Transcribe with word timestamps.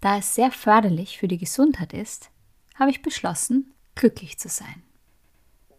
Da 0.00 0.18
es 0.18 0.34
sehr 0.34 0.50
förderlich 0.50 1.18
für 1.18 1.28
die 1.28 1.38
Gesundheit 1.38 1.92
ist, 1.92 2.30
habe 2.74 2.90
ich 2.90 3.02
beschlossen, 3.02 3.74
glücklich 3.94 4.38
zu 4.38 4.48
sein. 4.48 4.82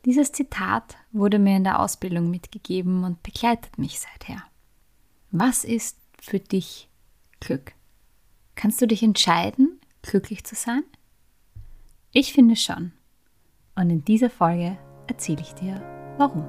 Dieses 0.06 0.32
Zitat 0.32 0.98
wurde 1.12 1.40
mir 1.40 1.58
in 1.58 1.64
der 1.64 1.80
Ausbildung 1.80 2.30
mitgegeben 2.30 3.04
und 3.04 3.24
begleitet 3.24 3.78
mich 3.78 4.00
seither. 4.00 4.44
Was 5.32 5.64
ist 5.64 5.98
für 6.20 6.40
dich 6.40 6.90
Glück? 7.40 7.74
Kannst 8.56 8.82
du 8.82 8.88
dich 8.88 9.02
entscheiden, 9.02 9.80
glücklich 10.02 10.44
zu 10.44 10.56
sein? 10.56 10.84
Ich 12.12 12.34
finde 12.34 12.56
schon. 12.56 12.92
Und 13.76 13.90
in 13.90 14.04
dieser 14.04 14.30
Folge 14.30 14.78
erzähle 15.08 15.42
ich 15.42 15.54
dir, 15.54 15.82
warum. 16.18 16.46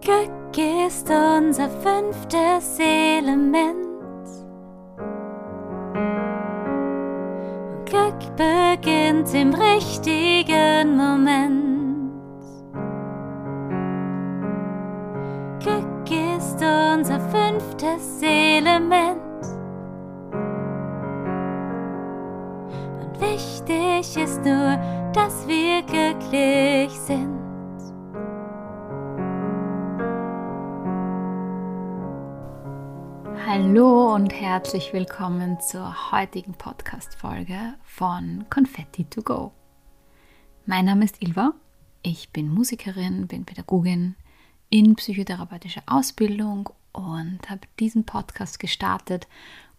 Glück 0.00 0.58
ist 0.86 1.08
unser 1.08 1.70
fünftes 1.80 2.78
Element. 2.78 3.85
Glück 7.96 8.36
beginnt 8.36 9.32
im 9.32 9.54
richtigen 9.54 10.98
Moment. 10.98 12.12
Glück 15.60 16.10
ist 16.36 16.62
unser 16.62 17.18
fünftes 17.30 18.20
Element. 18.20 19.22
Und 23.00 23.18
wichtig 23.18 24.22
ist 24.22 24.44
nur, 24.44 24.78
dass 25.14 25.48
wir 25.48 25.82
glücklich 25.82 26.92
sind. 27.00 27.55
Hallo 33.76 34.14
und 34.14 34.32
herzlich 34.32 34.94
willkommen 34.94 35.60
zur 35.60 36.10
heutigen 36.10 36.54
Podcast-Folge 36.54 37.74
von 37.84 38.46
Confetti 38.48 39.04
to 39.04 39.20
Go. 39.20 39.52
Mein 40.64 40.86
Name 40.86 41.04
ist 41.04 41.20
Ilva, 41.20 41.52
ich 42.02 42.30
bin 42.30 42.48
Musikerin, 42.48 43.26
bin 43.26 43.44
Pädagogin 43.44 44.14
in 44.70 44.96
psychotherapeutischer 44.96 45.82
Ausbildung 45.84 46.70
und 46.94 47.40
habe 47.50 47.68
diesen 47.78 48.04
Podcast 48.04 48.60
gestartet, 48.60 49.28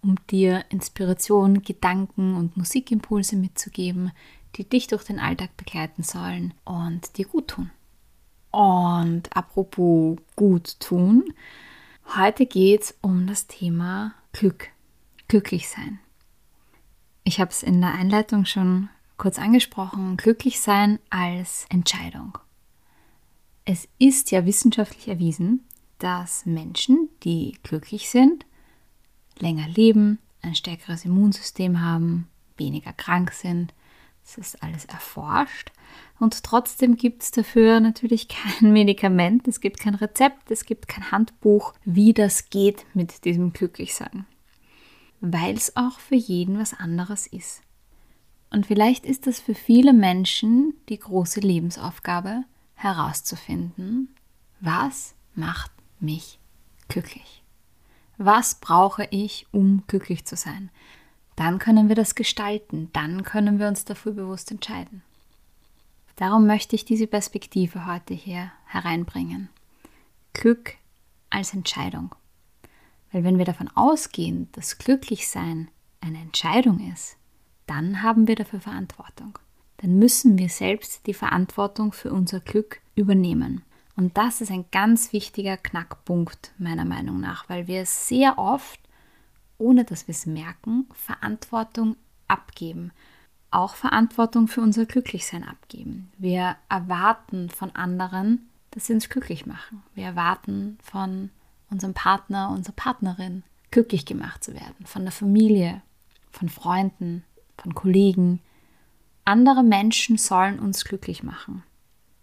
um 0.04 0.18
dir 0.30 0.64
Inspiration, 0.70 1.64
Gedanken 1.64 2.36
und 2.36 2.56
Musikimpulse 2.56 3.36
mitzugeben, 3.36 4.12
die 4.58 4.70
dich 4.70 4.86
durch 4.86 5.06
den 5.06 5.20
Alltag 5.20 5.58
begleiten 5.58 6.04
sollen 6.04 6.54
und 6.66 7.18
dir 7.18 7.26
gut 7.26 7.48
tun. 7.48 7.72
Und 8.52 9.36
apropos 9.36 10.18
gut 10.36 10.80
tun, 10.80 11.34
Heute 12.16 12.46
geht 12.46 12.84
es 12.84 12.98
um 13.02 13.28
das 13.28 13.48
Thema 13.48 14.16
Glück, 14.32 14.70
glücklich 15.28 15.68
sein. 15.68 16.00
Ich 17.26 17.42
habe 17.42 17.52
es 17.52 17.64
in 17.64 17.82
der 17.82 17.94
Einleitung 17.94 18.46
schon 18.46 18.88
kurz 19.18 19.38
angesprochen, 19.38 20.16
glücklich 20.16 20.62
sein 20.62 21.00
als 21.10 21.66
Entscheidung. 21.70 22.38
Es 23.66 23.90
ist 24.00 24.32
ja 24.32 24.46
wissenschaftlich 24.46 25.10
erwiesen, 25.10 25.66
dass 26.00 26.46
Menschen, 26.46 27.10
die 27.24 27.58
glücklich 27.64 28.10
sind, 28.10 28.46
länger 29.38 29.68
leben, 29.68 30.20
ein 30.42 30.56
stärkeres 30.56 31.04
Immunsystem 31.04 31.82
haben, 31.82 32.30
weniger 32.56 32.94
krank 32.94 33.34
sind. 33.34 33.74
Das 34.28 34.38
ist 34.38 34.62
alles 34.62 34.84
erforscht. 34.86 35.72
Und 36.20 36.44
trotzdem 36.44 36.98
gibt 36.98 37.24
es 37.24 37.32
dafür 37.32 37.80
natürlich 37.80 38.28
kein 38.28 38.74
Medikament, 38.74 39.48
es 39.48 39.62
gibt 39.62 39.80
kein 39.80 39.96
Rezept, 39.96 40.52
es 40.52 40.66
gibt 40.66 40.88
kein 40.88 41.12
Handbuch, 41.12 41.74
wie 41.86 42.14
das 42.14 42.50
geht 42.50 42.86
mit 42.94 43.24
diesem 43.24 43.54
Glücklichsein. 43.54 44.26
Weil 45.22 45.56
es 45.56 45.78
auch 45.78 46.00
für 46.00 46.16
jeden 46.16 46.60
was 46.60 46.74
anderes 46.74 47.26
ist. 47.26 47.62
Und 48.50 48.68
vielleicht 48.68 49.06
ist 49.06 49.28
das 49.28 49.40
für 49.40 49.56
viele 49.56 49.94
Menschen 49.94 50.74
die 50.90 51.00
große 51.00 51.40
Lebensaufgabe, 51.40 52.44
herauszufinden, 52.76 54.14
was 54.60 55.16
macht 55.36 55.72
mich 56.00 56.40
glücklich? 56.88 57.44
Was 58.18 58.56
brauche 58.56 59.08
ich, 59.10 59.48
um 59.52 59.84
glücklich 59.88 60.26
zu 60.26 60.36
sein? 60.36 60.70
Dann 61.38 61.60
können 61.60 61.88
wir 61.88 61.96
das 61.96 62.16
gestalten, 62.16 62.90
dann 62.92 63.24
können 63.24 63.60
wir 63.60 63.70
uns 63.70 63.86
dafür 63.86 64.12
bewusst 64.12 64.52
entscheiden. 64.52 65.04
Darum 66.18 66.48
möchte 66.48 66.76
ich 66.76 66.84
diese 66.84 67.08
Perspektive 67.08 67.86
heute 67.86 68.16
hier 68.16 68.52
hereinbringen. 68.66 69.50
Glück 70.34 70.74
als 71.30 71.54
Entscheidung. 71.54 72.14
Weil 73.12 73.24
wenn 73.24 73.38
wir 73.38 73.46
davon 73.46 73.70
ausgehen, 73.76 74.50
dass 74.54 74.80
Glücklichsein 74.80 75.70
eine 76.02 76.18
Entscheidung 76.18 76.92
ist, 76.92 77.18
dann 77.68 78.02
haben 78.02 78.28
wir 78.28 78.36
dafür 78.36 78.60
Verantwortung. 78.60 79.38
Dann 79.78 80.00
müssen 80.00 80.40
wir 80.40 80.50
selbst 80.50 81.06
die 81.06 81.14
Verantwortung 81.14 81.92
für 81.92 82.12
unser 82.12 82.40
Glück 82.40 82.82
übernehmen. 82.96 83.62
Und 83.96 84.18
das 84.18 84.42
ist 84.42 84.52
ein 84.52 84.66
ganz 84.72 85.14
wichtiger 85.14 85.58
Knackpunkt 85.58 86.52
meiner 86.58 86.86
Meinung 86.86 87.20
nach, 87.20 87.48
weil 87.48 87.68
wir 87.68 87.86
sehr 87.86 88.40
oft, 88.40 88.80
ohne 89.58 89.84
dass 89.84 90.08
wir 90.08 90.14
es 90.14 90.26
merken, 90.26 90.88
Verantwortung 90.94 91.96
abgeben 92.28 92.92
auch 93.52 93.76
Verantwortung 93.76 94.48
für 94.48 94.62
unser 94.62 94.86
Glücklichsein 94.86 95.44
abgeben. 95.44 96.12
Wir 96.18 96.58
erwarten 96.70 97.50
von 97.50 97.72
anderen, 97.72 98.50
dass 98.72 98.88
sie 98.88 98.94
uns 98.94 99.10
glücklich 99.10 99.46
machen. 99.46 99.84
Wir 99.96 100.06
erwarten 100.06 100.78
von 100.82 101.30
unserem 101.70 101.94
Partner, 101.94 102.52
unserer 102.52 102.76
Partnerin, 102.76 103.44
glücklich 103.72 104.06
gemacht 104.06 104.44
zu 104.44 104.54
werden, 104.54 104.86
von 104.86 105.04
der 105.04 105.12
Familie, 105.12 105.82
von 106.32 106.50
Freunden, 106.50 107.24
von 107.58 107.74
Kollegen. 107.74 108.42
Andere 109.26 109.64
Menschen 109.64 110.18
sollen 110.18 110.60
uns 110.60 110.86
glücklich 110.86 111.24
machen. 111.24 111.64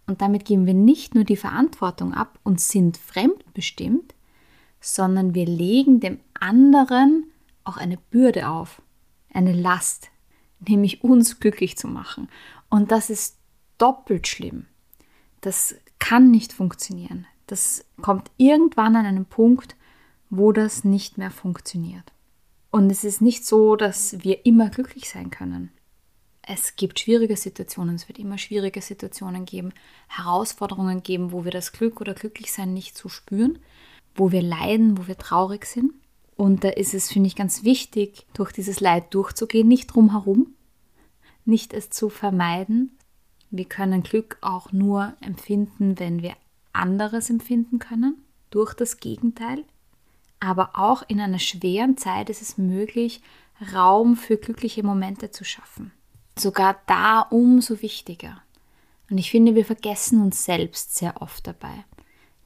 Und 0.07 0.21
damit 0.21 0.45
geben 0.45 0.67
wir 0.67 0.75
nicht 0.75 1.15
nur 1.15 1.25
die 1.25 1.37
Verantwortung 1.37 2.13
ab 2.13 2.39
und 2.43 2.61
sind 2.61 2.99
fremdbestimmt, 2.99 4.15
sondern 4.85 5.35
wir 5.35 5.47
legen 5.47 6.01
dem 6.01 6.21
anderen 6.39 7.33
auch 7.65 7.79
eine 7.79 7.97
Bürde 7.97 8.49
auf, 8.49 8.83
eine 9.33 9.53
Last, 9.53 10.11
nämlich 10.69 11.03
uns 11.03 11.41
glücklich 11.41 11.79
zu 11.79 11.89
machen. 11.89 12.29
Und 12.69 12.93
das 12.93 13.09
ist 13.09 13.39
doppelt 13.79 14.29
schlimm. 14.29 14.67
Das 15.41 15.75
kann 15.99 16.31
nicht 16.31 16.53
funktionieren. 16.53 17.27
Das 17.47 17.85
kommt 18.03 18.31
irgendwann 18.37 18.97
an 18.97 19.07
einen 19.07 19.25
Punkt, 19.25 19.75
wo 20.29 20.53
das 20.53 20.85
nicht 20.85 21.17
mehr 21.17 21.31
funktioniert. 21.31 22.13
Und 22.71 22.91
es 22.91 23.05
ist 23.05 23.23
nicht 23.23 23.47
so, 23.47 23.77
dass 23.77 24.23
wir 24.23 24.45
immer 24.45 24.69
glücklich 24.69 25.09
sein 25.09 25.31
können. 25.31 25.71
Es 26.43 26.77
gibt 26.77 27.01
schwierige 27.01 27.37
Situationen, 27.37 27.95
es 27.95 28.09
wird 28.09 28.19
immer 28.19 28.37
schwierige 28.37 28.83
Situationen 28.83 29.47
geben, 29.47 29.73
Herausforderungen 30.09 31.03
geben, 31.03 31.33
wo 31.33 31.45
wir 31.45 31.53
das 31.53 31.73
Glück 31.73 32.03
oder 32.03 32.13
Glücklichsein 32.13 32.75
nicht 32.75 32.99
so 32.99 33.09
spüren, 33.09 33.59
wo 34.15 34.33
wir 34.33 34.43
leiden, 34.43 34.99
wo 34.99 35.07
wir 35.07 35.19
traurig 35.19 35.67
sind. 35.67 35.93
Und 36.37 36.65
da 36.65 36.71
ist 36.71 36.95
es, 36.95 37.13
finde 37.13 37.29
ich, 37.29 37.37
ganz 37.37 37.65
wichtig, 37.65 38.27
durch 38.35 38.53
dieses 38.53 38.81
Leid 38.81 39.15
durchzugehen, 39.15 39.69
nicht 39.69 39.89
drumherum, 39.89 40.55
nicht 41.45 41.73
es 41.73 41.91
zu 41.91 42.09
vermeiden. 42.09 42.97
Wir 43.51 43.67
können 43.67 44.03
Glück 44.03 44.39
auch 44.41 44.73
nur 44.73 45.15
empfinden, 45.21 45.99
wenn 45.99 46.23
wir 46.23 46.35
anderes 46.73 47.31
empfinden 47.31 47.79
können, 47.79 48.17
durch 48.51 48.75
das 48.75 48.99
Gegenteil. 48.99 49.65
Aber 50.41 50.73
auch 50.75 51.05
in 51.07 51.21
einer 51.21 51.39
schweren 51.39 51.97
Zeit 51.97 52.31
ist 52.31 52.43
es 52.43 52.59
möglich, 52.59 53.23
Raum 53.73 54.17
für 54.17 54.37
glückliche 54.37 54.83
Momente 54.83 55.31
zu 55.31 55.45
schaffen. 55.45 55.93
Sogar 56.37 56.77
da 56.87 57.21
umso 57.21 57.81
wichtiger. 57.81 58.43
Und 59.09 59.19
ich 59.19 59.31
finde, 59.31 59.55
wir 59.55 59.65
vergessen 59.65 60.21
uns 60.21 60.45
selbst 60.45 60.97
sehr 60.97 61.23
oft 61.23 61.47
dabei. 61.47 61.85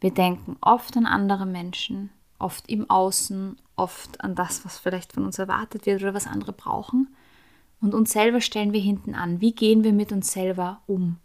Wir 0.01 0.13
denken 0.13 0.57
oft 0.61 0.97
an 0.97 1.07
andere 1.07 1.47
Menschen, 1.47 2.11
oft 2.39 2.69
im 2.71 2.89
Außen, 2.89 3.57
oft 3.77 4.21
an 4.21 4.35
das, 4.35 4.65
was 4.65 4.79
vielleicht 4.79 5.13
von 5.13 5.25
uns 5.25 5.39
erwartet 5.39 5.87
wird 5.87 6.03
oder 6.03 6.15
was 6.15 6.27
andere 6.27 6.53
brauchen. 6.53 7.09
Und 7.81 7.95
uns 7.95 8.13
selber 8.13 8.41
stellen 8.41 8.73
wir 8.73 8.81
hinten 8.81 9.15
an. 9.15 9.41
Wie 9.41 9.53
gehen 9.53 9.85
wir 9.85 9.93
mit 9.93 10.13
uns 10.13 10.33
selber 10.33 10.83
um? 10.87 11.17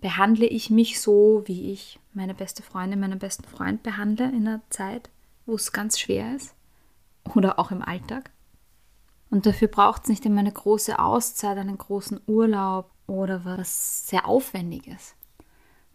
Behandle 0.00 0.46
ich 0.46 0.70
mich 0.70 1.00
so, 1.00 1.42
wie 1.46 1.72
ich 1.72 1.98
meine 2.12 2.34
beste 2.34 2.62
Freundin, 2.62 3.00
meinen 3.00 3.18
besten 3.18 3.44
Freund 3.44 3.82
behandle 3.82 4.28
in 4.28 4.46
einer 4.46 4.60
Zeit, 4.70 5.10
wo 5.46 5.54
es 5.54 5.72
ganz 5.72 5.98
schwer 5.98 6.36
ist? 6.36 6.54
Oder 7.34 7.58
auch 7.58 7.70
im 7.70 7.82
Alltag? 7.82 8.30
Und 9.30 9.46
dafür 9.46 9.68
braucht 9.68 10.02
es 10.04 10.08
nicht 10.08 10.26
immer 10.26 10.40
eine 10.40 10.52
große 10.52 10.98
Auszeit, 10.98 11.58
einen 11.58 11.78
großen 11.78 12.20
Urlaub 12.26 12.90
oder 13.06 13.44
was 13.44 14.08
sehr 14.08 14.28
Aufwendiges. 14.28 15.14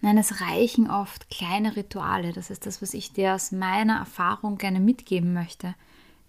Nein, 0.01 0.18
es 0.18 0.42
reichen 0.42 0.90
oft 0.90 1.30
kleine 1.30 1.75
Rituale. 1.75 2.34
Das 2.34 2.50
ist 2.50 2.66
das, 2.66 2.81
was 2.81 2.94
ich 2.94 3.12
dir 3.12 3.36
aus 3.36 3.51
meiner 3.51 3.98
Erfahrung 3.98 4.57
gerne 4.57 4.80
mitgeben 4.80 5.34
möchte 5.34 5.75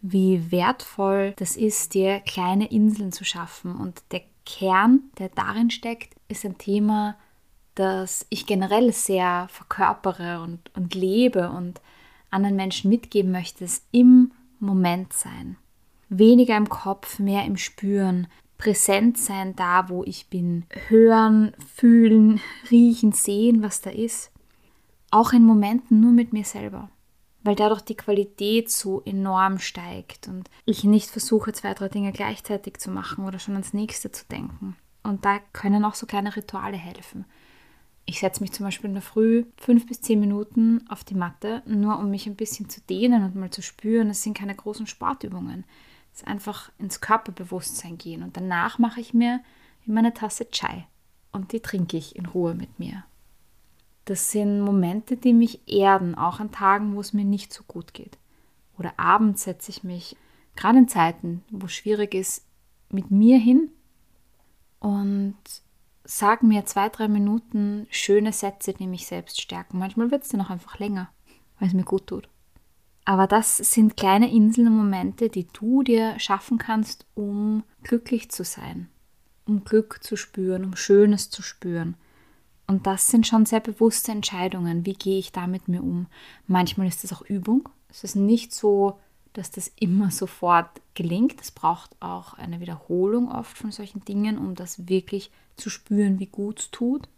wie 0.03 0.51
wertvoll 0.51 1.35
das 1.37 1.57
ist, 1.57 1.95
dir 1.95 2.21
kleine 2.21 2.71
Inseln 2.71 3.13
zu 3.13 3.25
schaffen. 3.25 3.77
Und 3.77 4.03
der 4.13 4.23
Kern, 4.47 5.05
der 5.19 5.29
darin 5.29 5.71
steckt, 5.71 6.15
ist 6.29 6.45
ein 6.45 6.59
Thema, 6.59 7.17
das 7.75 8.27
ich 8.31 8.47
generell 8.47 8.93
sehr 8.93 9.47
verkörpere 9.51 10.43
und, 10.43 10.75
und 10.75 10.95
lebe 10.95 11.51
und 11.51 11.81
anderen 12.31 12.57
Menschen 12.57 12.91
mitgeben 12.91 13.31
möchte, 13.31 13.65
ist 13.65 13.85
im 13.93 14.33
Moment 14.59 15.13
sein. 15.13 15.57
weniger 16.13 16.57
im 16.57 16.69
Kopf, 16.69 17.21
mehr 17.21 17.45
im 17.45 17.57
Spüren, 17.57 18.27
präsent 18.61 19.17
sein 19.17 19.57
da, 19.57 19.89
wo 19.89 20.05
ich 20.05 20.29
bin, 20.29 20.65
hören, 20.89 21.55
fühlen, 21.75 22.43
riechen, 22.71 23.13
sehen, 23.13 23.63
was 23.63 23.81
da 23.81 23.89
ist. 23.89 24.31
Auch 25.11 25.33
in 25.33 25.45
Momenten 25.45 26.01
nur 26.01 26.13
mit 26.13 26.35
mir 26.35 26.45
selber, 26.45 26.91
weil 27.43 27.55
dadurch 27.55 27.81
die 27.81 27.97
Qualität 27.97 28.71
so 28.71 29.01
enorm 29.07 29.59
steigt 29.59 30.29
und 30.29 30.51
ich 30.67 30.85
nicht 30.85 31.09
versuche, 31.09 31.55
zwei, 31.55 31.73
drei 31.73 31.89
Dinge 31.89 32.13
gleichzeitig 32.13 32.77
zu 32.77 32.91
machen 32.91 33.25
oder 33.25 33.39
schon 33.39 33.55
ans 33.55 33.73
nächste 33.73 34.13
zu 34.13 34.27
denken. 34.27 34.77
Und 35.03 35.25
da 35.25 35.39
können 35.55 35.87
auch 35.87 35.95
so 35.95 36.05
kleine 36.05 36.37
Rituale 36.37 36.77
helfen. 36.77 37.25
Ich 38.05 38.21
setze 38.21 38.43
mich 38.43 38.53
zum 38.53 38.67
Beispiel 38.67 38.89
in 38.89 38.95
der 38.95 39.03
Früh 39.03 39.47
fünf 39.57 39.87
bis 39.87 40.03
zehn 40.03 40.21
Minuten 40.21 40.85
auf 40.91 41.03
die 41.03 41.15
Matte, 41.15 41.63
nur 41.65 41.99
um 41.99 42.11
mich 42.11 42.27
ein 42.27 42.37
bisschen 42.37 42.69
zu 42.69 42.83
dehnen 42.83 43.25
und 43.25 43.37
mal 43.37 43.51
zu 43.51 43.63
spüren. 43.63 44.11
Es 44.11 44.23
sind 44.23 44.37
keine 44.37 44.55
großen 44.55 44.87
Sportübungen. 44.87 45.65
Ist 46.21 46.27
einfach 46.27 46.71
ins 46.77 47.01
Körperbewusstsein 47.01 47.97
gehen. 47.97 48.23
Und 48.23 48.37
danach 48.37 48.79
mache 48.79 49.01
ich 49.01 49.15
mir 49.15 49.41
meine 49.87 50.13
Tasse 50.13 50.51
Chai 50.51 50.87
und 51.33 51.53
die 51.53 51.61
trinke 51.61 51.97
ich 51.97 52.15
in 52.15 52.27
Ruhe 52.27 52.55
mit 52.55 52.79
mir. 52.79 53.05
Das 54.05 54.31
sind 54.31 54.61
Momente, 54.61 55.17
die 55.17 55.33
mich 55.33 55.67
erden, 55.67 56.15
auch 56.15 56.39
an 56.39 56.53
Tagen, 56.53 56.95
wo 56.95 57.01
es 57.01 57.15
mir 57.15 57.25
nicht 57.25 57.55
so 57.55 57.65
gut 57.65 57.95
geht. 57.95 58.19
Oder 58.79 58.93
abends 58.99 59.45
setze 59.45 59.71
ich 59.71 59.83
mich, 59.83 60.15
gerade 60.57 60.77
in 60.77 60.89
Zeiten, 60.89 61.43
wo 61.51 61.67
es 61.67 61.73
schwierig 61.73 62.15
ist, 62.15 62.45
mit 62.91 63.11
mir 63.11 63.39
hin 63.39 63.71
und 64.79 65.39
sage 66.05 66.45
mir 66.45 66.67
zwei, 66.67 66.91
drei 66.91 67.09
Minuten 67.09 67.87
schöne 67.89 68.35
Sätze, 68.35 68.75
die 68.75 68.87
mich 68.87 69.07
selbst 69.07 69.41
stärken. 69.41 69.79
Manchmal 69.79 70.11
wird 70.11 70.25
es 70.25 70.29
dann 70.29 70.43
auch 70.43 70.51
einfach 70.51 70.79
länger, 70.79 71.09
weil 71.59 71.69
es 71.69 71.75
mir 71.75 71.85
gut 71.85 72.09
tut. 72.09 72.29
Aber 73.11 73.27
das 73.27 73.57
sind 73.57 73.97
kleine 73.97 74.31
Inseln 74.31 74.69
und 74.69 74.77
Momente, 74.77 75.31
die 75.31 75.49
du 75.53 75.83
dir 75.83 76.17
schaffen 76.21 76.59
kannst, 76.59 77.07
um 77.17 77.65
glücklich 77.83 78.31
zu 78.31 78.45
sein, 78.45 78.89
um 79.47 79.65
Glück 79.65 79.99
zu 80.05 80.15
spüren, 80.15 80.65
um 80.65 80.77
Schönes 80.77 81.29
zu 81.29 81.43
spüren. 81.43 81.97
Und 82.69 82.87
das 82.87 83.09
sind 83.09 83.27
schon 83.27 83.47
sehr 83.47 83.59
bewusste 83.59 84.13
Entscheidungen. 84.13 84.87
Wie 84.87 84.93
gehe 84.93 85.19
ich 85.19 85.33
da 85.33 85.49
mit 85.49 85.67
mir 85.67 85.83
um? 85.83 86.07
Manchmal 86.47 86.87
ist 86.87 87.03
es 87.03 87.13
auch 87.13 87.23
Übung. 87.23 87.69
Es 87.89 88.05
ist 88.05 88.15
nicht 88.15 88.55
so, 88.55 89.01
dass 89.33 89.51
das 89.51 89.73
immer 89.81 90.11
sofort 90.13 90.81
gelingt. 90.95 91.41
Es 91.41 91.51
braucht 91.51 91.97
auch 91.99 92.35
eine 92.35 92.61
Wiederholung 92.61 93.29
oft 93.29 93.59
von 93.59 93.73
solchen 93.73 94.05
Dingen, 94.05 94.39
um 94.39 94.55
das 94.55 94.87
wirklich 94.89 95.33
zu 95.57 95.69
spüren, 95.69 96.21
wie 96.21 96.27
gut 96.27 96.61
es 96.61 96.71
tut. 96.71 97.09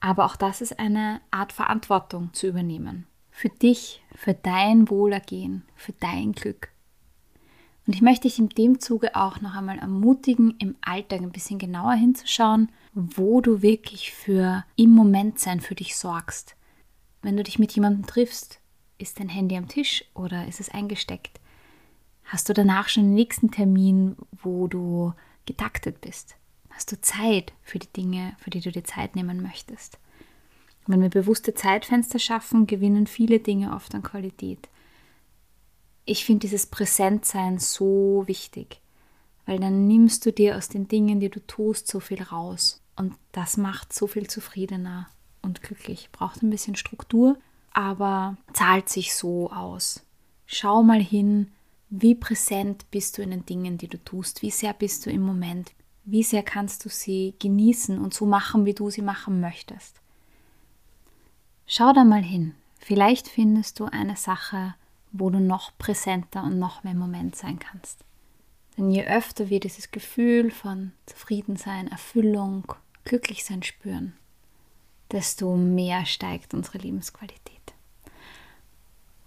Aber 0.00 0.26
auch 0.26 0.36
das 0.36 0.60
ist 0.60 0.78
eine 0.78 1.22
Art 1.30 1.54
Verantwortung 1.54 2.34
zu 2.34 2.48
übernehmen. 2.48 3.06
Für 3.38 3.50
dich, 3.50 4.02
für 4.16 4.34
dein 4.34 4.90
Wohlergehen, 4.90 5.62
für 5.76 5.92
dein 5.92 6.32
Glück. 6.32 6.70
Und 7.86 7.94
ich 7.94 8.02
möchte 8.02 8.26
dich 8.26 8.40
in 8.40 8.48
dem 8.48 8.80
Zuge 8.80 9.14
auch 9.14 9.40
noch 9.40 9.54
einmal 9.54 9.78
ermutigen, 9.78 10.56
im 10.58 10.74
Alltag 10.80 11.20
ein 11.20 11.30
bisschen 11.30 11.60
genauer 11.60 11.92
hinzuschauen, 11.92 12.72
wo 12.94 13.40
du 13.40 13.62
wirklich 13.62 14.10
für 14.10 14.64
im 14.74 14.90
Moment 14.90 15.38
sein 15.38 15.60
für 15.60 15.76
dich 15.76 15.96
sorgst. 15.96 16.56
Wenn 17.22 17.36
du 17.36 17.44
dich 17.44 17.60
mit 17.60 17.70
jemandem 17.70 18.06
triffst, 18.06 18.58
ist 18.98 19.20
dein 19.20 19.28
Handy 19.28 19.56
am 19.56 19.68
Tisch 19.68 20.04
oder 20.14 20.48
ist 20.48 20.58
es 20.58 20.70
eingesteckt? 20.70 21.38
Hast 22.24 22.48
du 22.48 22.54
danach 22.54 22.88
schon 22.88 23.04
den 23.04 23.14
nächsten 23.14 23.52
Termin, 23.52 24.16
wo 24.42 24.66
du 24.66 25.12
getaktet 25.46 26.00
bist? 26.00 26.34
Hast 26.70 26.90
du 26.90 27.00
Zeit 27.00 27.52
für 27.62 27.78
die 27.78 27.92
Dinge, 27.92 28.34
für 28.40 28.50
die 28.50 28.62
du 28.62 28.72
dir 28.72 28.82
Zeit 28.82 29.14
nehmen 29.14 29.40
möchtest? 29.42 30.00
Wenn 30.88 31.02
wir 31.02 31.10
bewusste 31.10 31.52
Zeitfenster 31.52 32.18
schaffen, 32.18 32.66
gewinnen 32.66 33.06
viele 33.06 33.40
Dinge 33.40 33.74
oft 33.74 33.94
an 33.94 34.02
Qualität. 34.02 34.70
Ich 36.06 36.24
finde 36.24 36.40
dieses 36.40 36.64
Präsentsein 36.64 37.58
so 37.58 38.22
wichtig, 38.26 38.80
weil 39.44 39.58
dann 39.58 39.86
nimmst 39.86 40.24
du 40.24 40.32
dir 40.32 40.56
aus 40.56 40.70
den 40.70 40.88
Dingen, 40.88 41.20
die 41.20 41.28
du 41.28 41.46
tust, 41.46 41.88
so 41.88 42.00
viel 42.00 42.22
raus. 42.22 42.80
Und 42.96 43.14
das 43.32 43.58
macht 43.58 43.92
so 43.92 44.06
viel 44.06 44.28
zufriedener 44.28 45.08
und 45.42 45.62
glücklich. 45.62 46.08
Braucht 46.10 46.42
ein 46.42 46.48
bisschen 46.48 46.74
Struktur, 46.74 47.36
aber 47.74 48.38
zahlt 48.54 48.88
sich 48.88 49.14
so 49.14 49.52
aus. 49.52 50.06
Schau 50.46 50.82
mal 50.82 51.02
hin, 51.02 51.52
wie 51.90 52.14
präsent 52.14 52.90
bist 52.90 53.18
du 53.18 53.22
in 53.22 53.30
den 53.30 53.44
Dingen, 53.44 53.76
die 53.76 53.88
du 53.88 54.02
tust, 54.02 54.40
wie 54.40 54.50
sehr 54.50 54.72
bist 54.72 55.04
du 55.04 55.10
im 55.10 55.20
Moment, 55.20 55.72
wie 56.06 56.22
sehr 56.22 56.42
kannst 56.42 56.86
du 56.86 56.88
sie 56.88 57.34
genießen 57.38 57.98
und 57.98 58.14
so 58.14 58.24
machen, 58.24 58.64
wie 58.64 58.72
du 58.72 58.88
sie 58.88 59.02
machen 59.02 59.42
möchtest. 59.42 60.00
Schau 61.70 61.92
da 61.92 62.02
mal 62.02 62.22
hin. 62.22 62.54
Vielleicht 62.78 63.28
findest 63.28 63.78
du 63.78 63.84
eine 63.84 64.16
Sache, 64.16 64.74
wo 65.12 65.28
du 65.28 65.38
noch 65.38 65.76
präsenter 65.76 66.42
und 66.42 66.58
noch 66.58 66.82
mehr 66.82 66.94
im 66.94 66.98
Moment 66.98 67.36
sein 67.36 67.58
kannst. 67.58 68.04
Denn 68.78 68.90
je 68.90 69.04
öfter 69.04 69.50
wir 69.50 69.60
dieses 69.60 69.90
Gefühl 69.90 70.50
von 70.50 70.92
Zufriedensein, 71.04 71.88
Erfüllung, 71.88 72.72
glücklich 73.04 73.44
sein 73.44 73.62
spüren, 73.62 74.16
desto 75.12 75.56
mehr 75.56 76.06
steigt 76.06 76.54
unsere 76.54 76.78
Lebensqualität. 76.78 77.74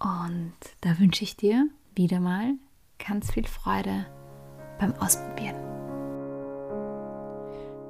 Und 0.00 0.54
da 0.80 0.98
wünsche 0.98 1.22
ich 1.22 1.36
dir 1.36 1.68
wieder 1.94 2.18
mal 2.18 2.54
ganz 2.98 3.30
viel 3.30 3.46
Freude 3.46 4.06
beim 4.80 4.94
Ausprobieren. 4.94 5.54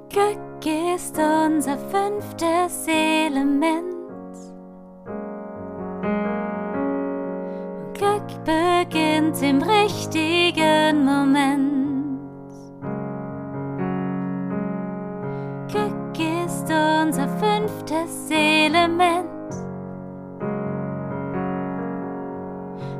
Glück 0.09 0.63
ist 0.93 1.17
unser 1.17 1.79
fünftes 1.89 2.85
Element. 2.87 3.92
Beginnt 8.83 9.41
im 9.41 9.61
richtigen 9.61 11.05
Moment. 11.05 11.71
unser 17.03 17.27
fünftes 17.37 18.29
Element. 18.29 19.29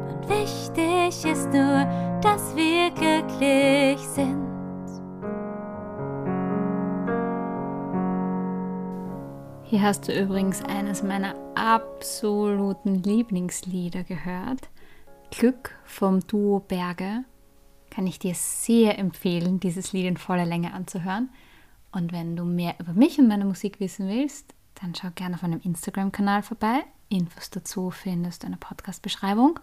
Und 0.10 0.30
wichtig 0.30 1.26
ist 1.26 1.52
nur, 1.52 1.86
dass 2.22 2.56
wir 2.56 2.92
glücklich 2.92 4.00
sind. 4.00 4.44
Hier 9.64 9.82
hast 9.82 10.08
du 10.08 10.14
übrigens 10.14 10.64
eines 10.66 11.02
meiner 11.02 11.34
absoluten 11.56 12.96
Lieblingslieder 12.96 14.04
gehört. 14.04 14.70
Glück 15.36 15.76
vom 15.84 16.20
Duo 16.28 16.60
Berge. 16.60 17.26
Kann 17.90 18.06
ich 18.06 18.20
dir 18.20 18.36
sehr 18.36 19.00
empfehlen, 19.00 19.60
dieses 19.60 19.92
Lied 19.92 20.06
in 20.06 20.18
voller 20.18 20.46
Länge 20.46 20.74
anzuhören. 20.74 21.30
Und 21.92 22.12
wenn 22.12 22.36
du 22.36 22.46
mehr 22.46 22.76
über 22.80 22.94
mich 22.94 23.18
und 23.18 23.28
meine 23.28 23.46
Musik 23.46 23.80
wissen 23.80 24.08
willst, 24.08 24.54
dann 24.76 24.94
schau 24.94 25.10
gerne 25.16 25.36
auf 25.36 25.42
meinem 25.42 25.60
Instagram-Kanal 25.62 26.44
vorbei. 26.44 26.84
Infos 27.10 27.50
dazu 27.50 27.90
findest 27.90 28.44
du 28.44 28.48
in 28.48 28.54
der 28.54 28.60
Podcast-Beschreibung. 28.60 29.60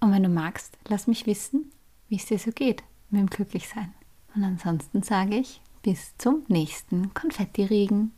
Und 0.00 0.12
wenn 0.12 0.22
du 0.22 0.28
magst, 0.28 0.76
lass 0.88 1.06
mich 1.06 1.26
wissen, 1.26 1.72
wie 2.08 2.16
es 2.16 2.26
dir 2.26 2.38
so 2.38 2.50
geht 2.50 2.82
mit 3.08 3.20
dem 3.20 3.30
Glücklichsein. 3.30 3.94
Und 4.34 4.44
ansonsten 4.44 5.02
sage 5.02 5.36
ich 5.36 5.62
bis 5.82 6.16
zum 6.18 6.44
nächsten 6.48 7.14
Konfetti-Regen. 7.14 8.12